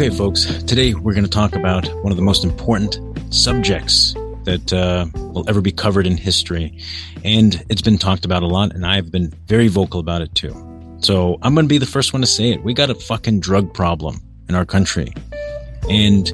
[0.00, 4.72] Okay, folks, today we're going to talk about one of the most important subjects that
[4.72, 6.74] uh, will ever be covered in history.
[7.22, 10.54] And it's been talked about a lot, and I've been very vocal about it too.
[11.00, 12.64] So I'm going to be the first one to say it.
[12.64, 15.12] We got a fucking drug problem in our country.
[15.90, 16.32] And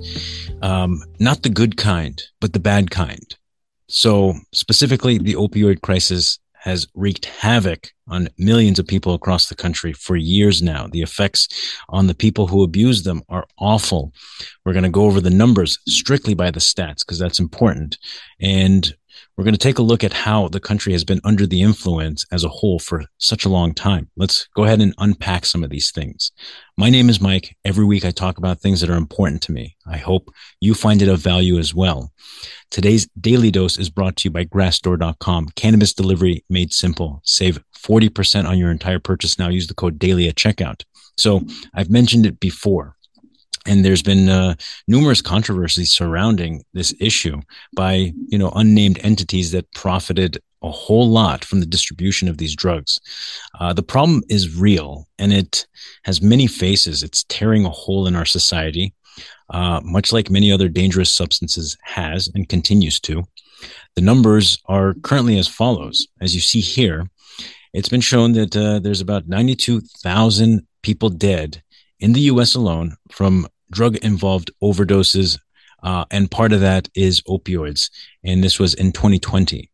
[0.62, 3.36] um, not the good kind, but the bad kind.
[3.88, 9.92] So specifically, the opioid crisis has wreaked havoc on millions of people across the country
[9.92, 10.88] for years now.
[10.88, 11.48] The effects
[11.88, 14.12] on the people who abuse them are awful.
[14.64, 17.98] We're going to go over the numbers strictly by the stats because that's important.
[18.40, 18.92] And
[19.36, 22.24] we're going to take a look at how the country has been under the influence
[22.32, 24.10] as a whole for such a long time.
[24.16, 26.32] Let's go ahead and unpack some of these things.
[26.76, 27.56] My name is Mike.
[27.64, 29.76] Every week I talk about things that are important to me.
[29.86, 30.30] I hope
[30.60, 32.12] you find it of value as well.
[32.70, 35.48] Today's daily dose is brought to you by grassdoor.com.
[35.54, 37.20] Cannabis delivery made simple.
[37.24, 39.48] Save 40% on your entire purchase now.
[39.48, 40.82] Use the code daily at checkout.
[41.16, 41.42] So
[41.74, 42.95] I've mentioned it before
[43.66, 44.54] and there's been uh,
[44.86, 47.40] numerous controversies surrounding this issue
[47.74, 52.56] by you know unnamed entities that profited a whole lot from the distribution of these
[52.56, 52.98] drugs.
[53.60, 55.66] Uh, the problem is real, and it
[56.04, 57.02] has many faces.
[57.02, 58.94] It's tearing a hole in our society,
[59.50, 63.24] uh, much like many other dangerous substances has and continues to.
[63.94, 66.06] The numbers are currently as follows.
[66.20, 67.08] As you see here,
[67.72, 71.62] it's been shown that uh, there's about 92,000 people dead
[72.00, 75.38] in the US alone from drug involved overdoses.
[75.82, 77.90] Uh, and part of that is opioids.
[78.24, 79.70] And this was in 2020.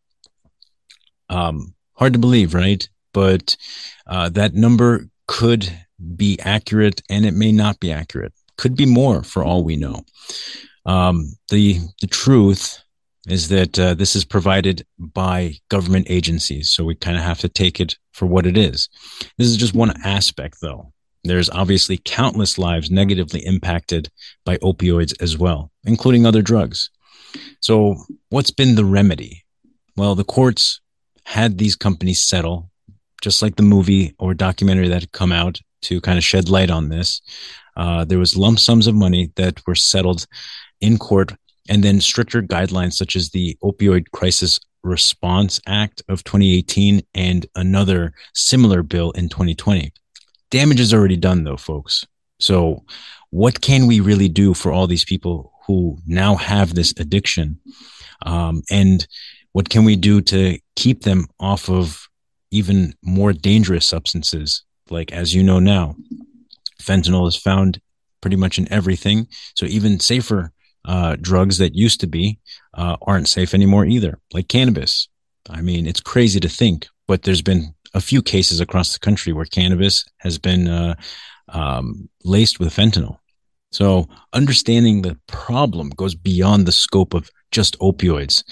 [1.29, 2.89] Um, hard to believe, right?
[3.13, 3.57] But
[4.07, 5.73] uh, that number could
[6.17, 8.33] be accurate and it may not be accurate.
[8.57, 10.05] Could be more for all we know.
[10.85, 12.83] Um, the the truth
[13.29, 17.49] is that uh, this is provided by government agencies, so we kind of have to
[17.49, 18.89] take it for what it is.
[19.39, 20.92] This is just one aspect, though.
[21.25, 24.11] There's obviously countless lives negatively impacted
[24.45, 26.91] by opioids as well, including other drugs.
[27.61, 27.97] So,
[28.29, 29.45] what's been the remedy?
[29.97, 30.81] Well, the courts
[31.25, 32.71] had these companies settle,
[33.21, 36.71] just like the movie or documentary that had come out to kind of shed light
[36.71, 37.21] on this.
[37.77, 40.27] Uh, there was lump sums of money that were settled
[40.81, 41.33] in court,
[41.69, 48.13] and then stricter guidelines such as the Opioid Crisis Response Act of 2018 and another
[48.35, 49.93] similar bill in 2020
[50.53, 52.07] damage is already done though, folks.
[52.39, 52.85] So
[53.31, 57.59] what can we really do for all these people who now have this addiction?
[58.25, 59.05] Um, and
[59.53, 62.07] what can we do to keep them off of
[62.51, 64.63] even more dangerous substances?
[64.91, 65.97] Like, as you know now,
[66.81, 67.81] fentanyl is found
[68.21, 69.27] pretty much in everything.
[69.57, 70.53] So even safer
[70.85, 72.39] uh, drugs that used to be
[72.75, 75.09] uh, aren't safe anymore either, like cannabis.
[75.49, 79.33] I mean, it's crazy to think, but there's been a few cases across the country
[79.33, 80.95] where cannabis has been uh,
[81.49, 83.19] um, laced with fentanyl.
[83.71, 88.45] So understanding the problem goes beyond the scope of just opioids.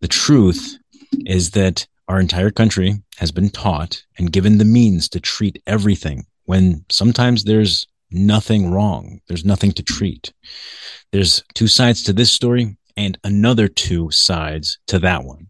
[0.00, 0.78] The truth
[1.26, 6.26] is that our entire country has been taught and given the means to treat everything
[6.44, 9.20] when sometimes there's nothing wrong.
[9.28, 10.32] There's nothing to treat.
[11.12, 15.48] There's two sides to this story and another two sides to that one.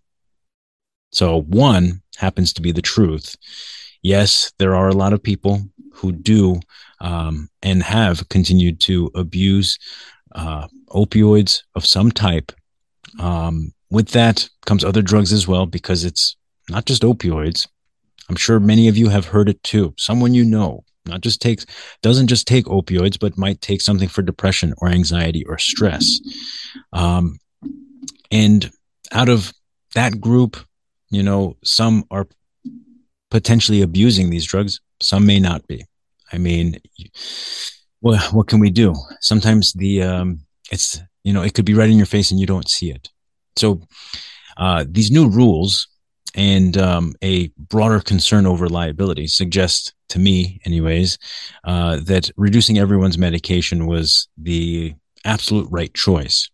[1.13, 3.37] So one happens to be the truth.
[4.03, 6.61] Yes, there are a lot of people who do
[7.01, 9.79] um, and have continued to abuse
[10.35, 12.53] uh, opioids of some type.
[13.19, 16.37] Um, with that comes other drugs as well, because it's
[16.69, 17.67] not just opioids.
[18.29, 19.95] I'm sure many of you have heard it too.
[19.97, 21.67] Someone you know not just takes
[22.03, 26.19] doesn't just take opioids, but might take something for depression or anxiety or stress.
[26.93, 27.39] Um,
[28.31, 28.71] and
[29.13, 29.53] out of
[29.95, 30.57] that group,
[31.15, 32.27] you know, some are
[33.31, 34.81] potentially abusing these drugs.
[35.01, 35.85] Some may not be.
[36.33, 36.81] I mean,
[38.01, 38.95] well, what can we do?
[39.21, 42.47] Sometimes the, um, it's, you know, it could be right in your face and you
[42.47, 43.09] don't see it.
[43.57, 43.83] So,
[44.57, 45.89] uh, these new rules
[46.35, 51.19] and um, a broader concern over liability suggest to me, anyways,
[51.65, 56.50] uh, that reducing everyone's medication was the absolute right choice.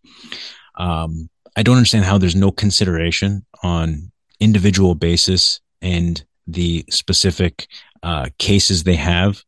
[0.77, 4.10] Um, I don't understand how there's no consideration on
[4.41, 7.67] individual basis and the specific
[8.03, 9.43] uh, cases they have.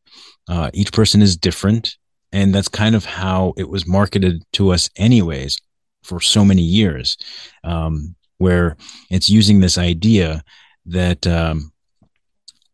[0.47, 1.97] Uh, each person is different.
[2.31, 5.59] And that's kind of how it was marketed to us, anyways,
[6.01, 7.15] for so many years,
[7.63, 8.75] um, where
[9.11, 10.43] it's using this idea
[10.87, 11.71] that um,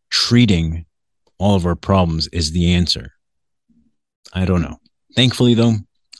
[0.09, 0.85] treating
[1.37, 3.11] all of our problems is the answer.
[4.33, 4.77] I don't know.
[5.15, 5.75] Thankfully, though,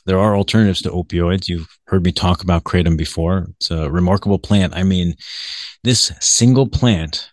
[0.06, 1.48] there are alternatives to opioids.
[1.48, 3.46] You've heard me talk about kratom before.
[3.56, 4.74] It's a remarkable plant.
[4.74, 5.14] I mean,
[5.84, 7.30] this single plant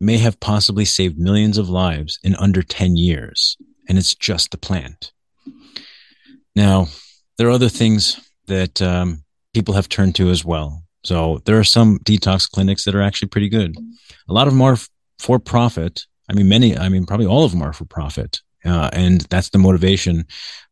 [0.00, 3.56] may have possibly saved millions of lives in under 10 years,
[3.88, 5.12] and it's just the plant.
[6.54, 6.88] Now,
[7.38, 9.24] there are other things that um,
[9.54, 10.82] people have turned to as well.
[11.04, 13.76] So there are some detox clinics that are actually pretty good.
[14.28, 14.76] A lot of them are
[15.18, 16.02] for profit.
[16.28, 18.40] I mean, many, I mean, probably all of them are for profit.
[18.64, 20.26] Uh, and that's the motivation.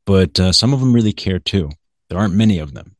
[0.07, 1.71] But uh, some of them really care too.
[2.09, 2.97] There aren't many of them.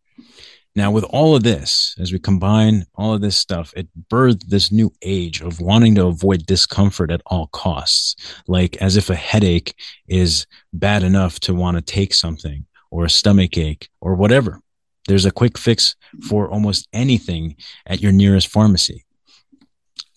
[0.77, 4.73] Now, with all of this, as we combine all of this stuff, it birthed this
[4.73, 8.17] new age of wanting to avoid discomfort at all costs,
[8.49, 9.77] like as if a headache
[10.09, 14.61] is bad enough to want to take something or a stomach ache or whatever.
[15.07, 15.95] There's a quick fix
[16.29, 17.55] for almost anything
[17.87, 19.05] at your nearest pharmacy.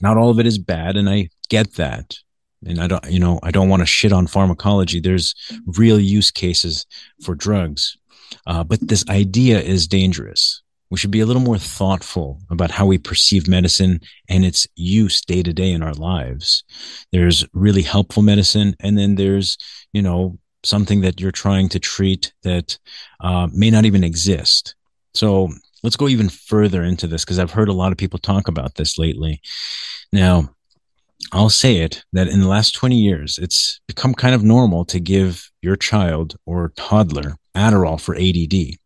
[0.02, 2.18] Not all of it is bad, and I get that.
[2.68, 5.00] And I don't, you know, I don't want to shit on pharmacology.
[5.00, 5.34] There's
[5.66, 6.86] real use cases
[7.24, 7.98] for drugs
[8.46, 10.62] uh, but this idea is dangerous.
[10.90, 14.00] We should be a little more thoughtful about how we perceive medicine
[14.30, 16.64] and its use day to day in our lives.
[17.12, 19.58] There's really helpful medicine, and then there's,
[19.92, 22.78] you know, something that you're trying to treat that
[23.20, 24.76] uh, may not even exist.
[25.14, 25.50] So
[25.84, 28.76] let's go even further into this because I've heard a lot of people talk about
[28.76, 29.42] this lately.
[30.14, 30.50] Now,
[31.32, 35.00] I'll say it that in the last 20 years, it's become kind of normal to
[35.00, 38.78] give your child or toddler Adderall for ADD.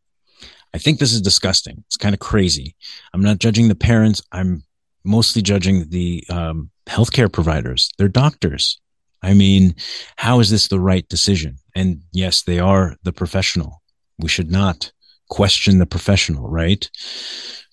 [0.74, 1.84] I think this is disgusting.
[1.88, 2.76] It's kind of crazy.
[3.14, 4.22] I'm not judging the parents.
[4.32, 4.64] I'm
[5.04, 7.90] mostly judging the um, healthcare providers.
[7.98, 8.80] They're doctors.
[9.22, 9.76] I mean,
[10.16, 11.58] how is this the right decision?
[11.76, 13.82] And yes, they are the professional.
[14.18, 14.92] We should not
[15.30, 16.90] question the professional, right?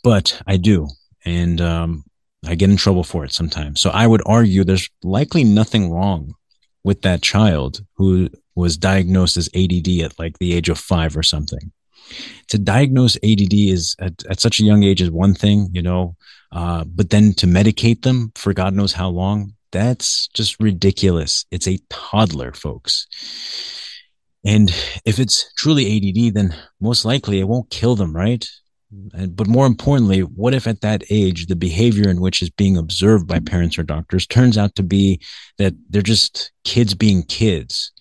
[0.02, 0.88] But I do.
[1.24, 2.04] And um,
[2.46, 3.80] I get in trouble for it sometimes.
[3.80, 6.34] So I would argue there's likely nothing wrong
[6.84, 11.22] with that child who was diagnosed as ADD at like the age of five or
[11.22, 11.72] something.
[12.48, 16.16] To diagnose ADD is at, at such a young age is one thing, you know,
[16.52, 21.44] uh, but then to medicate them for God knows how long, that's just ridiculous.
[21.50, 23.06] It's a toddler, folks.
[24.44, 24.70] And
[25.04, 28.48] if it's truly ADD, then most likely it won't kill them, right?
[28.90, 33.26] But more importantly, what if at that age, the behavior in which is being observed
[33.26, 35.20] by parents or doctors turns out to be
[35.58, 37.92] that they're just kids being kids?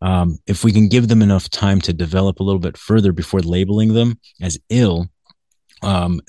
[0.00, 3.40] Um, if we can give them enough time to develop a little bit further before
[3.40, 5.08] labeling them as ill,
[5.82, 6.20] um,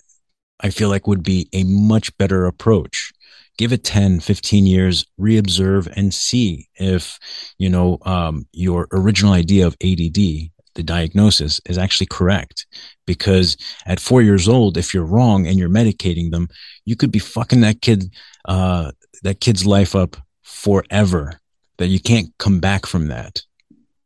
[0.60, 3.12] I feel like would be a much better approach.
[3.58, 7.20] Give it 10, 15 years, reobserve and see if,
[7.58, 12.66] you know, um, your original idea of ADD the diagnosis is actually correct.
[13.06, 16.48] Because at four years old, if you're wrong and you're medicating them,
[16.86, 18.14] you could be fucking that kid,
[18.46, 18.92] uh,
[19.24, 21.34] that kid's life up forever.
[21.78, 23.42] That you can't come back from that.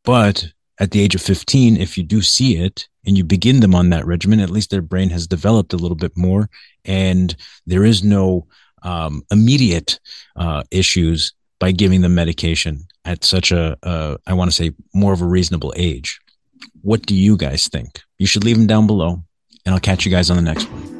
[0.04, 0.48] But
[0.80, 3.90] at the age of 15, if you do see it and you begin them on
[3.90, 6.50] that regimen, at least their brain has developed a little bit more
[6.84, 7.36] and
[7.66, 8.46] there is no
[8.82, 10.00] um, immediate
[10.36, 15.12] uh, issues by giving them medication at such a, uh, I want to say, more
[15.12, 16.20] of a reasonable age.
[16.82, 18.00] What do you guys think?
[18.18, 19.22] You should leave them down below,
[19.64, 20.91] and I'll catch you guys on the next one.